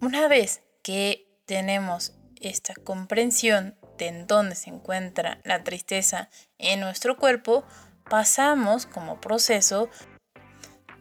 Una 0.00 0.26
vez 0.26 0.62
que 0.82 1.26
tenemos 1.44 2.15
esta 2.40 2.74
comprensión 2.74 3.76
de 3.98 4.24
dónde 4.26 4.54
se 4.54 4.70
encuentra 4.70 5.40
la 5.44 5.64
tristeza 5.64 6.28
en 6.58 6.80
nuestro 6.80 7.16
cuerpo, 7.16 7.64
pasamos 8.08 8.86
como 8.86 9.20
proceso 9.20 9.88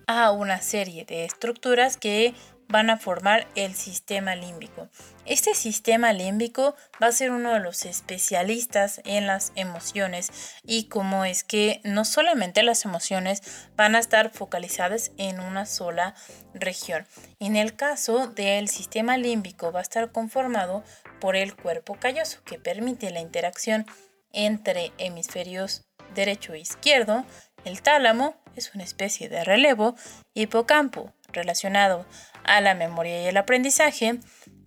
a 0.08 0.32
una 0.32 0.62
serie 0.62 1.06
de 1.06 1.26
estructuras 1.26 1.98
que 1.98 2.36
van 2.68 2.90
a 2.90 2.98
formar 2.98 3.48
el 3.56 3.76
sistema 3.76 4.36
límbico. 4.36 4.90
Este 5.26 5.54
sistema 5.54 6.14
límbico 6.14 6.76
va 7.02 7.08
a 7.08 7.12
ser 7.12 7.32
uno 7.32 7.54
de 7.54 7.60
los 7.60 7.86
especialistas 7.86 9.02
en 9.06 9.28
las 9.28 9.52
emociones 9.56 10.32
y 10.64 10.86
como 10.86 11.26
es 11.26 11.44
que 11.44 11.82
no 11.84 12.06
solamente 12.06 12.64
las 12.64 12.86
emociones 12.86 13.42
van 13.76 13.96
a 13.96 14.00
estar 14.00 14.32
focalizadas 14.32 15.12
en 15.18 15.40
una 15.40 15.66
sola 15.66 16.16
región. 16.54 17.06
En 17.40 17.56
el 17.56 17.76
caso 17.76 18.28
del 18.28 18.68
sistema 18.68 19.18
límbico 19.18 19.72
va 19.72 19.80
a 19.80 19.84
estar 19.84 20.12
conformado 20.12 20.84
por 21.26 21.36
el 21.36 21.56
cuerpo 21.56 21.98
calloso 22.00 22.44
que 22.46 22.60
permite 22.60 23.10
la 23.10 23.20
interacción 23.20 23.88
entre 24.32 24.92
hemisferios 25.00 25.84
derecho 26.14 26.54
e 26.54 26.60
izquierdo, 26.60 27.26
el 27.64 27.82
tálamo 27.82 28.36
es 28.56 28.76
una 28.76 28.84
especie 28.84 29.28
de 29.28 29.44
relevo, 29.44 29.96
hipocampo 30.36 31.16
relacionado 31.34 32.06
a 32.44 32.62
la 32.62 32.76
memoria 32.76 33.24
y 33.24 33.26
el 33.26 33.38
aprendizaje, 33.38 34.20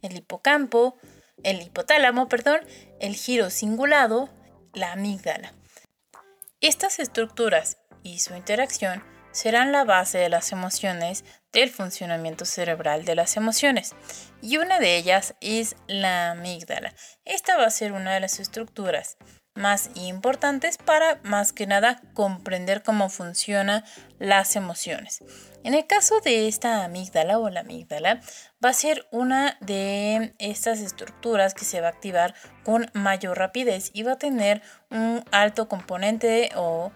el 0.03 0.17
hipocampo, 0.17 0.97
el 1.45 1.63
hipotálamo, 1.63 2.27
perdón, 2.27 2.59
el 2.99 3.15
giro 3.15 3.51
cingulado, 3.51 4.29
la 4.75 4.91
amígdala. 4.91 5.55
Estas 6.61 6.99
estructuras 6.99 7.79
y 8.03 8.19
su 8.19 8.35
interacción 8.35 9.05
serán 9.31 9.71
la 9.71 9.85
base 9.85 10.19
de 10.19 10.29
las 10.29 10.51
emociones 10.51 11.25
del 11.53 11.71
funcionamiento 11.71 12.45
cerebral 12.45 13.05
de 13.05 13.15
las 13.15 13.37
emociones. 13.37 13.95
Y 14.43 14.59
una 14.59 14.79
de 14.79 14.97
ellas 14.97 15.35
es 15.41 15.77
la 15.87 16.33
amígdala. 16.33 16.95
Esta 17.25 17.57
va 17.57 17.67
a 17.67 17.71
ser 17.71 17.93
una 17.93 18.15
de 18.15 18.21
las 18.21 18.41
estructuras 18.41 19.17
más 19.59 19.91
importantes 19.95 20.79
para 20.79 21.21
más 21.25 21.53
que 21.53 21.67
nada 21.67 22.01
comprender 22.15 22.83
cómo 22.83 23.11
funcionan 23.11 23.85
las 24.19 24.57
emociones. 24.57 25.23
En 25.65 25.75
el 25.75 25.87
caso 25.87 26.21
de 26.21 26.49
esta 26.49 26.85
amígdala 26.85 27.39
o 27.39 27.51
la 27.51 27.61
amígdala, 27.61 28.21
va 28.65 28.71
a 28.71 28.75
ser 28.75 29.07
una 29.11 29.59
de 29.61 30.35
estas 30.39 30.79
estructuras 30.79 31.55
que 31.55 31.65
se 31.65 31.81
va 31.81 31.89
a 31.89 31.91
activar 31.91 32.35
con 32.65 32.91
mayor 32.95 33.37
rapidez 33.37 33.91
y 33.93 34.05
va 34.05 34.13
a 34.13 34.19
tener 34.19 34.63
un 34.91 35.25
alto 35.33 35.69
componente 35.69 36.51
o 36.55 36.93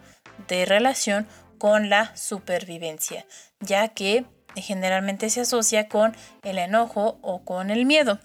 de 0.47 0.65
relación 0.65 1.27
con 1.57 1.89
la 1.89 2.15
supervivencia, 2.15 3.25
ya 3.59 3.89
que 3.89 4.25
generalmente 4.61 5.29
se 5.29 5.41
asocia 5.41 5.87
con 5.87 6.15
el 6.43 6.57
enojo 6.57 7.19
o 7.21 7.43
con 7.43 7.69
el 7.69 7.85
miedo. 7.85 8.19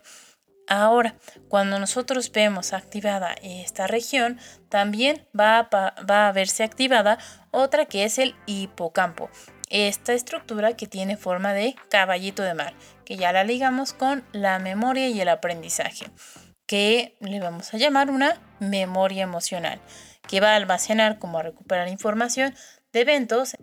Ahora, 0.68 1.14
cuando 1.48 1.78
nosotros 1.78 2.30
vemos 2.30 2.74
activada 2.74 3.34
esta 3.42 3.86
región, 3.86 4.38
también 4.68 5.26
va 5.38 5.66
a, 5.70 6.32
verse 6.32 6.62
activada 6.62 7.18
otra 7.50 7.86
que 7.86 8.04
es 8.04 8.18
el 8.18 8.34
hipocampo. 8.44 9.30
Esta 9.70 10.12
estructura 10.12 10.74
que 10.76 10.86
tiene 10.86 11.16
forma 11.16 11.54
de 11.54 11.74
caballito 11.88 12.42
de 12.42 12.52
mar, 12.52 12.74
que 13.06 13.16
ya 13.16 13.32
la 13.32 13.44
ligamos 13.44 13.94
con 13.94 14.24
la 14.32 14.58
memoria 14.58 15.08
y 15.08 15.20
el 15.20 15.30
aprendizaje, 15.30 16.06
que 16.66 17.16
le 17.20 17.40
vamos 17.40 17.72
a 17.72 17.78
llamar 17.78 18.10
una 18.10 18.38
memoria 18.60 19.22
emocional, 19.22 19.80
que 20.26 20.40
va 20.40 20.52
a 20.52 20.56
almacenar 20.56 21.18
como 21.18 21.38
a 21.38 21.42
recuperar 21.42 21.88
información 21.88 22.54
de 22.92 23.00
eventos, 23.00 23.56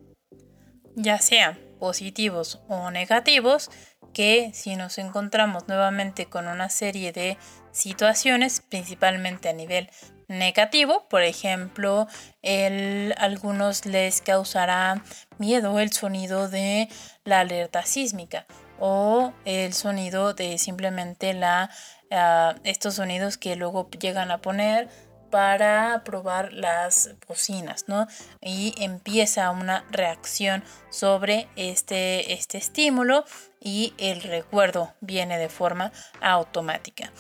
ya 0.96 1.20
sean 1.20 1.60
positivos 1.86 2.60
o 2.68 2.90
negativos, 2.90 3.70
que 4.12 4.50
si 4.56 4.76
nos 4.76 4.98
encontramos 4.98 5.68
nuevamente 5.68 6.26
con 6.26 6.48
una 6.48 6.68
serie 6.70 7.12
de 7.12 7.38
situaciones, 7.72 8.64
principalmente 8.68 9.50
a 9.50 9.54
nivel 9.54 9.92
negativo, 10.28 11.08
por 11.12 11.22
ejemplo, 11.22 12.08
el, 12.42 13.14
algunos 13.20 13.86
les 13.86 14.22
causará 14.22 15.04
miedo 15.38 15.80
el 15.80 15.94
sonido 15.94 16.50
de 16.50 16.90
la 17.24 17.42
alerta 17.42 17.84
sísmica 17.84 18.48
o 18.80 19.32
el 19.46 19.72
sonido 19.74 20.34
de 20.34 20.58
simplemente 20.58 21.36
la, 21.36 21.70
ah, 22.10 22.56
estos 22.64 22.96
sonidos 22.96 23.38
que 23.38 23.56
luego 23.56 23.88
llegan 23.92 24.32
a 24.32 24.40
poner 24.40 24.90
para 25.36 26.02
probar 26.06 26.54
las 26.54 27.10
bocinas, 27.28 27.90
¿no? 27.90 28.08
Y 28.40 28.74
empieza 28.78 29.52
una 29.52 29.84
reacción 29.92 30.64
sobre 30.90 31.50
este, 31.58 32.32
este 32.32 32.58
estímulo 32.58 33.26
y 33.60 33.94
el 33.98 34.22
recuerdo 34.22 34.94
viene 35.02 35.38
de 35.38 35.50
forma 35.50 35.92
automática. 36.22 37.12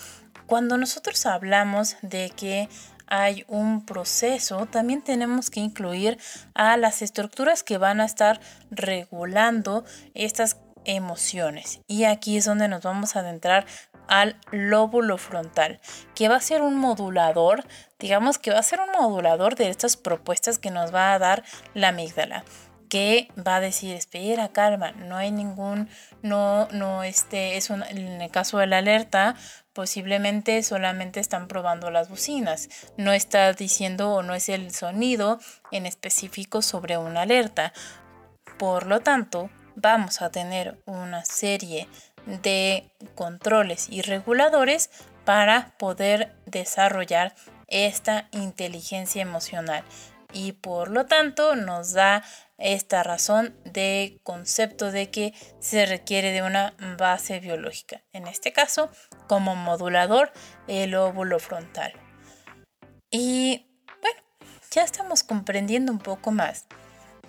Cuando 0.45 0.77
nosotros 0.77 1.25
hablamos 1.25 1.97
de 2.03 2.29
que 2.29 2.69
hay 3.05 3.43
un 3.49 3.85
proceso, 3.85 4.65
también 4.65 5.01
tenemos 5.01 5.49
que 5.49 5.59
incluir 5.59 6.17
a 6.53 6.77
las 6.77 7.01
estructuras 7.01 7.63
que 7.63 7.77
van 7.77 7.99
a 7.99 8.05
estar 8.05 8.39
regulando 8.71 9.83
estas 10.13 10.55
emociones. 10.85 11.81
Y 11.85 12.05
aquí 12.05 12.37
es 12.37 12.45
donde 12.45 12.69
nos 12.69 12.81
vamos 12.81 13.17
a 13.17 13.19
adentrar 13.19 13.65
al 14.07 14.39
lóbulo 14.51 15.17
frontal, 15.17 15.79
que 16.13 16.27
va 16.29 16.35
a 16.35 16.41
ser 16.41 16.61
un 16.61 16.77
modulador, 16.77 17.65
digamos 17.99 18.37
que 18.37 18.51
va 18.51 18.59
a 18.59 18.63
ser 18.63 18.79
un 18.79 18.91
modulador 18.91 19.55
de 19.55 19.69
estas 19.69 19.97
propuestas 19.97 20.59
que 20.59 20.71
nos 20.71 20.93
va 20.93 21.13
a 21.13 21.19
dar 21.19 21.43
la 21.73 21.89
amígdala 21.89 22.43
que 22.89 23.27
va 23.35 23.57
a 23.57 23.61
decir, 23.61 23.95
espera, 23.95 24.49
calma, 24.49 24.91
no 24.91 25.17
hay 25.17 25.31
ningún, 25.31 25.89
no, 26.21 26.67
no, 26.71 27.03
este, 27.03 27.57
es 27.57 27.69
un, 27.69 27.83
en 27.83 28.21
el 28.21 28.31
caso 28.31 28.59
de 28.59 28.67
la 28.67 28.77
alerta, 28.77 29.35
posiblemente 29.73 30.63
solamente 30.63 31.19
están 31.19 31.47
probando 31.47 31.91
las 31.91 32.09
bocinas, 32.09 32.69
no 32.97 33.11
está 33.11 33.51
diciendo 33.53 34.13
o 34.13 34.23
no 34.23 34.33
es 34.33 34.49
el 34.49 34.71
sonido 34.71 35.39
en 35.71 35.85
específico 35.85 36.61
sobre 36.61 36.97
una 36.97 37.23
alerta. 37.23 37.73
Por 38.57 38.85
lo 38.85 39.01
tanto, 39.01 39.49
vamos 39.75 40.21
a 40.21 40.31
tener 40.31 40.79
una 40.85 41.25
serie 41.25 41.89
de 42.25 42.89
controles 43.15 43.87
y 43.89 44.01
reguladores 44.01 44.89
para 45.25 45.75
poder 45.77 46.35
desarrollar 46.45 47.35
esta 47.67 48.27
inteligencia 48.31 49.21
emocional 49.21 49.83
y 50.35 50.51
por 50.51 50.89
lo 50.91 51.05
tanto 51.05 51.55
nos 51.55 51.93
da 51.93 52.23
esta 52.57 53.03
razón 53.03 53.55
de 53.63 54.19
concepto 54.23 54.91
de 54.91 55.09
que 55.09 55.33
se 55.59 55.85
requiere 55.85 56.31
de 56.31 56.41
una 56.41 56.75
base 56.97 57.39
biológica, 57.39 58.03
en 58.11 58.27
este 58.27 58.51
caso 58.51 58.89
como 59.27 59.55
modulador 59.55 60.31
el 60.67 60.95
óvulo 60.95 61.39
frontal. 61.39 61.93
Y 63.09 63.65
bueno, 64.01 64.21
ya 64.71 64.83
estamos 64.83 65.23
comprendiendo 65.23 65.91
un 65.91 65.99
poco 65.99 66.31
más 66.31 66.65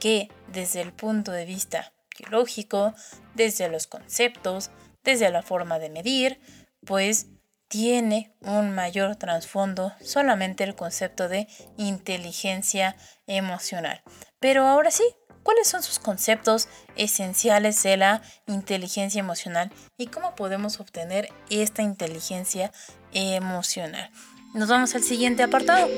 que 0.00 0.28
desde 0.48 0.80
el 0.80 0.92
punto 0.92 1.30
de 1.30 1.44
vista 1.44 1.92
biológico, 2.18 2.94
desde 3.34 3.68
los 3.68 3.86
conceptos, 3.86 4.70
desde 5.06 5.30
la 5.30 5.42
forma 5.42 5.78
de 5.78 5.88
medir, 5.88 6.38
pues 6.84 7.28
tiene 7.68 8.34
un 8.40 8.74
mayor 8.74 9.16
trasfondo 9.16 9.92
solamente 10.02 10.64
el 10.64 10.74
concepto 10.74 11.28
de 11.28 11.48
inteligencia 11.78 12.96
emocional. 13.26 14.02
Pero 14.40 14.66
ahora 14.66 14.90
sí, 14.90 15.04
¿cuáles 15.42 15.68
son 15.68 15.82
sus 15.82 15.98
conceptos 15.98 16.68
esenciales 16.96 17.82
de 17.82 17.96
la 17.96 18.22
inteligencia 18.46 19.20
emocional 19.20 19.72
y 19.96 20.08
cómo 20.08 20.34
podemos 20.34 20.80
obtener 20.80 21.28
esta 21.48 21.82
inteligencia 21.82 22.72
emocional? 23.12 24.10
Nos 24.54 24.68
vamos 24.68 24.94
al 24.94 25.02
siguiente 25.02 25.42
apartado. 25.42 25.88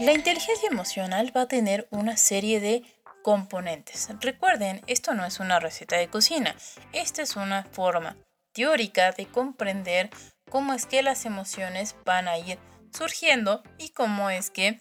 La 0.00 0.12
inteligencia 0.12 0.66
emocional 0.66 1.30
va 1.36 1.42
a 1.42 1.48
tener 1.48 1.86
una 1.90 2.16
serie 2.16 2.58
de 2.58 2.84
componentes. 3.22 4.08
Recuerden, 4.20 4.80
esto 4.86 5.12
no 5.12 5.26
es 5.26 5.40
una 5.40 5.60
receta 5.60 5.96
de 5.96 6.08
cocina, 6.08 6.56
esta 6.94 7.20
es 7.20 7.36
una 7.36 7.64
forma 7.64 8.16
teórica 8.54 9.12
de 9.12 9.26
comprender 9.26 10.08
cómo 10.48 10.72
es 10.72 10.86
que 10.86 11.02
las 11.02 11.26
emociones 11.26 11.96
van 12.06 12.28
a 12.28 12.38
ir 12.38 12.58
surgiendo 12.94 13.62
y 13.76 13.90
cómo 13.90 14.30
es 14.30 14.48
que 14.48 14.80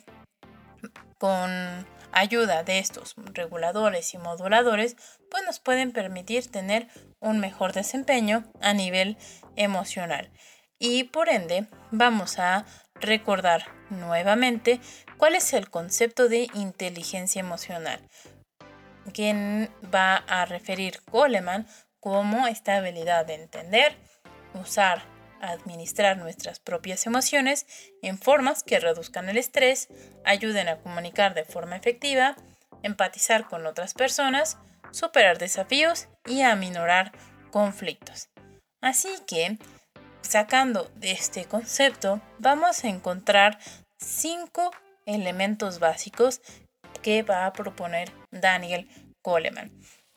con 1.17 1.85
ayuda 2.13 2.63
de 2.63 2.79
estos 2.79 3.15
reguladores 3.33 4.13
y 4.13 4.17
moduladores 4.19 4.95
pues 5.29 5.43
nos 5.43 5.59
pueden 5.59 5.91
permitir 5.91 6.49
tener 6.49 6.87
un 7.19 7.41
mejor 7.41 7.73
desempeño 7.73 8.45
a 8.61 8.71
nivel 8.71 9.17
emocional 9.57 10.31
y 10.79 11.03
por 11.03 11.27
ende 11.27 11.67
vamos 11.91 12.39
a 12.39 12.65
recordar 12.95 13.65
nuevamente 13.89 14.79
cuál 15.19 15.35
es 15.35 15.53
el 15.53 15.69
concepto 15.69 16.29
de 16.29 16.47
inteligencia 16.53 17.41
emocional, 17.41 17.99
quien 19.13 19.69
va 19.93 20.15
a 20.15 20.45
referir 20.45 21.01
Goleman 21.11 21.67
como 21.99 22.47
esta 22.47 22.77
habilidad 22.77 23.25
de 23.25 23.33
entender, 23.33 23.97
usar, 24.53 25.03
administrar 25.41 26.17
nuestras 26.17 26.59
propias 26.61 27.05
emociones 27.05 27.67
en 28.01 28.17
formas 28.17 28.63
que 28.63 28.79
reduzcan 28.79 29.27
el 29.27 29.37
estrés, 29.37 29.89
ayuden 30.23 30.69
a 30.69 30.77
comunicar 30.77 31.33
de 31.33 31.43
forma 31.43 31.75
efectiva, 31.75 32.37
empatizar 32.81 33.45
con 33.45 33.67
otras 33.67 33.93
personas, 33.93 34.57
superar 34.91 35.37
desafíos 35.37 36.07
y 36.25 36.43
aminorar 36.43 37.11
conflictos. 37.51 38.29
Así 38.79 39.09
que 39.27 39.57
sacando 40.21 40.89
de 40.95 41.11
este 41.11 41.43
concepto, 41.43 42.21
vamos 42.37 42.85
a 42.85 42.87
encontrar 42.87 43.59
cinco 43.97 44.71
elementos 45.15 45.79
básicos 45.79 46.41
que 47.01 47.23
va 47.23 47.45
a 47.45 47.53
proponer 47.53 48.11
Daniel 48.31 48.87
Goleman, 49.23 49.71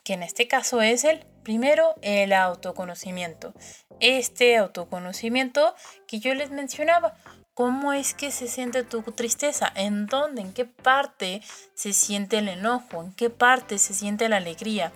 que 0.05 0.15
en 0.15 0.23
este 0.23 0.49
caso 0.49 0.83
es 0.83 1.05
el 1.05 1.27
primero, 1.43 1.95
el 2.03 2.33
autoconocimiento. 2.33 3.53
Este 4.01 4.57
autoconocimiento 4.57 5.75
que 6.07 6.21
yo 6.21 6.35
les 6.35 6.51
mencionaba, 6.51 7.15
¿Cómo 7.55 7.93
es 7.93 8.15
que 8.15 8.31
se 8.31 8.49
siente 8.49 8.83
tu 8.83 9.03
tristeza? 9.03 9.71
¿En 9.75 10.07
dónde? 10.07 10.41
¿En 10.41 10.55
qué 10.55 10.65
parte 10.65 11.43
se 11.75 11.93
siente 11.93 12.39
el 12.39 12.49
enojo? 12.49 13.03
¿En 13.03 13.13
qué 13.13 13.29
parte 13.29 13.77
se 13.77 13.93
siente 13.93 14.31
la 14.31 14.39
alegría? 14.39 14.91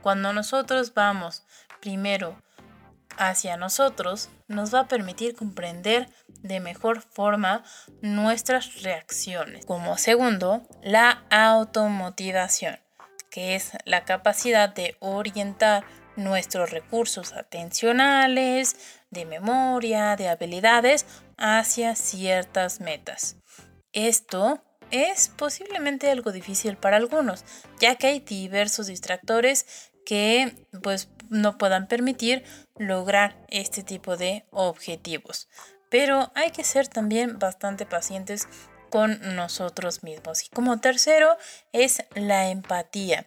Cuando 0.00 0.32
nosotros 0.32 0.94
vamos 0.94 1.44
primero 1.82 2.40
hacia 3.18 3.56
nosotros 3.56 4.30
nos 4.46 4.72
va 4.72 4.80
a 4.80 4.88
permitir 4.88 5.34
comprender 5.34 6.08
de 6.42 6.60
mejor 6.60 7.02
forma 7.02 7.64
nuestras 8.00 8.82
reacciones. 8.82 9.66
Como 9.66 9.98
segundo, 9.98 10.62
la 10.82 11.24
automotivación, 11.30 12.78
que 13.30 13.56
es 13.56 13.72
la 13.84 14.04
capacidad 14.04 14.72
de 14.72 14.96
orientar 15.00 15.84
nuestros 16.16 16.70
recursos 16.70 17.32
atencionales, 17.32 18.76
de 19.10 19.24
memoria, 19.24 20.16
de 20.16 20.28
habilidades 20.28 21.06
hacia 21.36 21.94
ciertas 21.94 22.80
metas. 22.80 23.36
Esto 23.92 24.62
es 24.90 25.28
posiblemente 25.28 26.10
algo 26.10 26.32
difícil 26.32 26.76
para 26.76 26.96
algunos, 26.96 27.44
ya 27.80 27.96
que 27.96 28.06
hay 28.06 28.20
diversos 28.20 28.86
distractores 28.86 29.90
que 30.08 30.54
pues 30.82 31.10
no 31.28 31.58
puedan 31.58 31.86
permitir 31.86 32.42
lograr 32.78 33.36
este 33.50 33.82
tipo 33.82 34.16
de 34.16 34.46
objetivos. 34.50 35.50
Pero 35.90 36.32
hay 36.34 36.50
que 36.50 36.64
ser 36.64 36.88
también 36.88 37.38
bastante 37.38 37.84
pacientes 37.84 38.48
con 38.88 39.36
nosotros 39.36 40.02
mismos. 40.02 40.46
Y 40.46 40.48
como 40.48 40.80
tercero 40.80 41.36
es 41.74 42.02
la 42.14 42.48
empatía, 42.48 43.26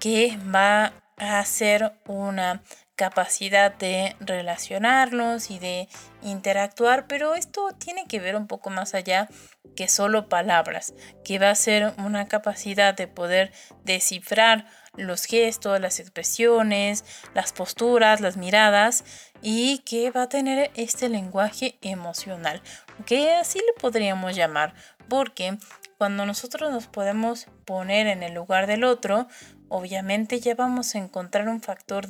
que 0.00 0.38
va 0.38 0.94
a 1.18 1.44
ser 1.44 1.92
una 2.06 2.62
capacidad 3.02 3.74
de 3.74 4.14
relacionarnos 4.20 5.50
y 5.50 5.58
de 5.58 5.88
interactuar, 6.22 7.08
pero 7.08 7.34
esto 7.34 7.70
tiene 7.76 8.06
que 8.06 8.20
ver 8.20 8.36
un 8.36 8.46
poco 8.46 8.70
más 8.70 8.94
allá 8.94 9.28
que 9.74 9.88
solo 9.88 10.28
palabras, 10.28 10.94
que 11.24 11.40
va 11.40 11.50
a 11.50 11.56
ser 11.56 11.94
una 11.98 12.28
capacidad 12.28 12.94
de 12.94 13.08
poder 13.08 13.50
descifrar 13.82 14.66
los 14.94 15.24
gestos, 15.24 15.80
las 15.80 15.98
expresiones, 15.98 17.04
las 17.34 17.52
posturas, 17.52 18.20
las 18.20 18.36
miradas 18.36 19.04
y 19.42 19.78
que 19.78 20.12
va 20.12 20.22
a 20.22 20.28
tener 20.28 20.70
este 20.76 21.08
lenguaje 21.08 21.78
emocional, 21.82 22.62
que 23.04 23.32
así 23.32 23.58
le 23.58 23.80
podríamos 23.80 24.36
llamar, 24.36 24.74
porque 25.08 25.58
cuando 25.98 26.24
nosotros 26.24 26.70
nos 26.70 26.86
podemos 26.86 27.48
poner 27.64 28.06
en 28.06 28.22
el 28.22 28.34
lugar 28.34 28.68
del 28.68 28.84
otro, 28.84 29.26
obviamente 29.68 30.38
ya 30.38 30.54
vamos 30.54 30.94
a 30.94 30.98
encontrar 30.98 31.48
un 31.48 31.60
factor 31.60 32.06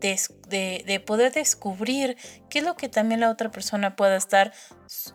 de 0.00 0.18
de, 0.48 1.00
poder 1.00 1.32
descubrir 1.32 2.16
qué 2.48 2.58
es 2.58 2.64
lo 2.64 2.76
que 2.76 2.88
también 2.88 3.20
la 3.20 3.30
otra 3.30 3.50
persona 3.50 3.96
pueda 3.96 4.16
estar, 4.16 4.52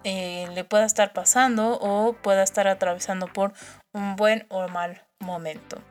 eh, 0.04 0.48
le 0.54 0.64
pueda 0.64 0.86
estar 0.86 1.14
pasando 1.14 1.78
o 1.80 2.14
pueda 2.14 2.44
estar 2.44 2.68
atravesando 2.68 3.28
por 3.28 3.54
un 3.94 4.16
buen 4.16 4.46
o 4.50 4.68
mal 4.68 5.06
momento. 5.20 5.82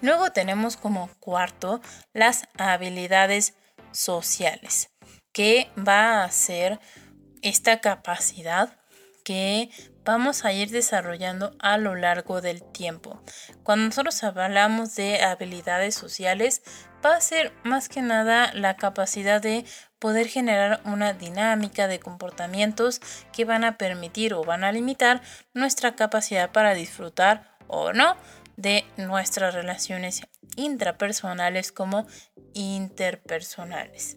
Luego 0.00 0.30
tenemos 0.30 0.76
como 0.76 1.10
cuarto 1.18 1.80
las 2.12 2.44
habilidades 2.56 3.54
sociales, 3.90 4.90
que 5.32 5.70
va 5.76 6.22
a 6.22 6.30
ser 6.30 6.78
esta 7.42 7.80
capacidad 7.80 8.76
que 9.24 9.70
vamos 10.04 10.46
a 10.46 10.52
ir 10.52 10.70
desarrollando 10.70 11.54
a 11.58 11.76
lo 11.76 11.94
largo 11.94 12.40
del 12.40 12.62
tiempo. 12.62 13.20
Cuando 13.62 13.86
nosotros 13.86 14.22
hablamos 14.24 14.94
de 14.94 15.22
habilidades 15.22 15.94
sociales, 15.94 16.62
va 17.04 17.16
a 17.16 17.20
ser 17.20 17.52
más 17.64 17.88
que 17.88 18.02
nada 18.02 18.52
la 18.54 18.76
capacidad 18.76 19.40
de 19.40 19.64
poder 19.98 20.28
generar 20.28 20.80
una 20.84 21.12
dinámica 21.12 21.88
de 21.88 22.00
comportamientos 22.00 23.00
que 23.32 23.44
van 23.44 23.64
a 23.64 23.76
permitir 23.76 24.34
o 24.34 24.44
van 24.44 24.64
a 24.64 24.72
limitar 24.72 25.22
nuestra 25.54 25.96
capacidad 25.96 26.50
para 26.50 26.74
disfrutar 26.74 27.56
o 27.66 27.92
no 27.92 28.16
de 28.56 28.84
nuestras 28.96 29.54
relaciones 29.54 30.22
intrapersonales 30.56 31.72
como 31.72 32.06
interpersonales. 32.54 34.16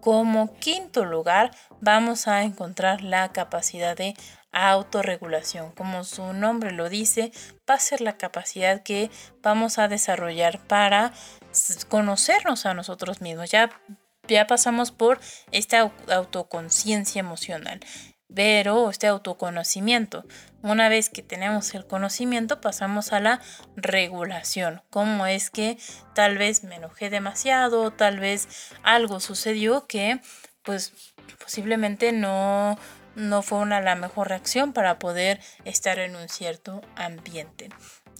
Como 0.00 0.56
quinto 0.58 1.04
lugar, 1.04 1.50
vamos 1.80 2.28
a 2.28 2.42
encontrar 2.42 3.02
la 3.02 3.32
capacidad 3.32 3.96
de 3.96 4.14
autorregulación. 4.52 5.72
Como 5.72 6.04
su 6.04 6.32
nombre 6.32 6.72
lo 6.72 6.88
dice, 6.88 7.32
va 7.68 7.74
a 7.74 7.80
ser 7.80 8.00
la 8.00 8.16
capacidad 8.16 8.82
que 8.82 9.10
vamos 9.42 9.78
a 9.78 9.88
desarrollar 9.88 10.60
para 10.60 11.12
conocernos 11.88 12.66
a 12.66 12.74
nosotros 12.74 13.20
mismos. 13.20 13.50
Ya, 13.50 13.70
ya 14.28 14.46
pasamos 14.46 14.90
por 14.90 15.20
esta 15.50 15.92
autoconciencia 16.08 17.20
emocional 17.20 17.80
pero 18.34 18.90
este 18.90 19.06
autoconocimiento. 19.06 20.24
Una 20.62 20.88
vez 20.88 21.08
que 21.08 21.22
tenemos 21.22 21.74
el 21.74 21.86
conocimiento, 21.86 22.60
pasamos 22.60 23.12
a 23.12 23.20
la 23.20 23.40
regulación. 23.76 24.82
¿Cómo 24.90 25.26
es 25.26 25.50
que 25.50 25.78
tal 26.14 26.36
vez 26.36 26.64
me 26.64 26.76
enojé 26.76 27.08
demasiado, 27.08 27.92
tal 27.92 28.18
vez 28.18 28.48
algo 28.82 29.20
sucedió 29.20 29.86
que 29.86 30.20
pues 30.62 30.92
posiblemente 31.38 32.10
no, 32.12 32.76
no 33.14 33.42
fue 33.42 33.58
una, 33.58 33.80
la 33.80 33.94
mejor 33.94 34.28
reacción 34.28 34.72
para 34.72 34.98
poder 34.98 35.40
estar 35.64 35.98
en 36.00 36.16
un 36.16 36.28
cierto 36.28 36.82
ambiente. 36.96 37.68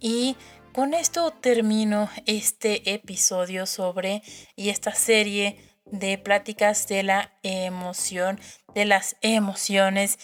Y 0.01 0.37
con 0.77 0.93
esto 0.93 1.31
termino 1.31 2.11
este 2.27 2.93
episodio 2.93 3.65
sobre 3.65 4.23
y 4.57 4.69
esta 4.69 4.93
serie 4.93 5.59
de 5.87 6.19
pláticas 6.19 6.87
de 6.87 7.03
la 7.03 7.33
emoción, 7.43 8.39
de 8.75 8.85
las 8.85 9.17
emociones 9.23 10.19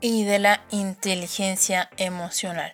y 0.00 0.22
de 0.22 0.38
la 0.38 0.64
inteligencia 0.70 1.90
emocional. 1.96 2.72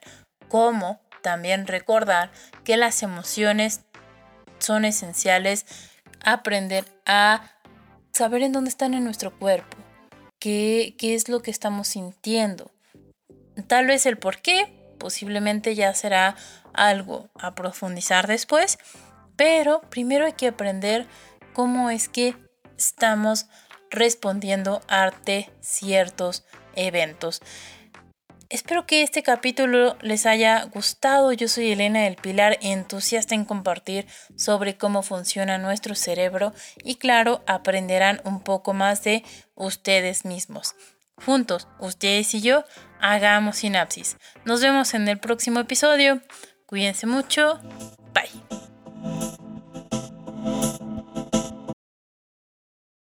Como 0.51 1.01
también 1.23 1.67
recordar 1.67 2.31
que 2.65 2.77
las 2.77 3.03
emociones 3.03 3.81
son 4.59 4.85
esenciales 4.85 5.65
aprender 6.23 6.85
a 7.07 7.51
saber 8.13 8.43
en 8.43 8.53
dónde 8.53 8.69
están 8.69 8.93
en 8.93 9.05
nuestro 9.05 9.39
cuerpo, 9.39 9.79
qué, 10.39 10.97
qué 10.99 11.15
es 11.15 11.31
lo 11.31 11.41
que 11.41 11.51
estamos 11.51 11.89
sintiendo. 11.89 12.71
Tal 13.69 13.87
vez 13.87 14.05
el 14.05 14.19
por 14.19 14.43
qué, 14.43 14.95
posiblemente 14.99 15.75
ya 15.75 15.95
será 15.95 16.37
algo 16.75 17.29
a 17.35 17.55
profundizar 17.55 18.27
después, 18.27 18.79
pero 19.37 19.81
primero 19.91 20.27
hay 20.27 20.35
que 20.35 20.49
aprender 20.49 21.07
cómo 21.53 21.91
es 21.91 22.09
que 22.09 22.37
estamos 22.77 23.47
respondiendo 23.91 24.83
ante 24.89 25.51
ciertos 25.61 26.45
eventos. 26.75 27.41
Espero 28.51 28.87
que 28.87 29.03
este 29.03 29.23
capítulo 29.23 29.97
les 30.01 30.27
haya 30.27 30.63
gustado. 30.65 31.33
Yo 31.33 31.49
soy 31.49 31.73
Elena 31.73 32.03
del 32.03 32.17
Pilar, 32.17 32.59
entusiasta 32.61 33.35
en 33.35 33.45
compartir 33.45 34.07
sobre 34.37 34.77
cómo 34.77 35.03
funciona 35.03 35.59
nuestro 35.59 35.95
cerebro 35.95 36.53
y 36.85 36.97
claro, 36.97 37.43
aprenderán 37.47 38.21
un 38.25 38.41
poco 38.43 38.73
más 38.73 39.03
de 39.03 39.25
ustedes 39.55 40.25
mismos. 40.25 40.77
Juntos, 41.25 41.69
ustedes 41.81 42.35
y 42.35 42.43
yo, 42.43 42.65
hagamos 43.01 43.57
sinapsis. 43.57 44.19
Nos 44.45 44.61
vemos 44.61 44.95
en 44.95 45.09
el 45.09 45.19
próximo 45.19 45.61
episodio. 45.61 46.21
Cuídense 46.67 47.07
mucho. 47.07 47.59
Bye. 48.13 48.44